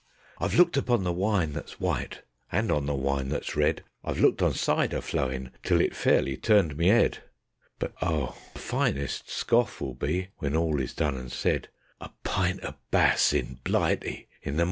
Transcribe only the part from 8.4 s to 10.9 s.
the finest scoff will be, when all